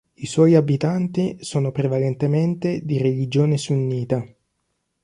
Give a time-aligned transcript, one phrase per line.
[0.15, 4.25] I suoi abitanti sono prevalentemente di religione sunnita.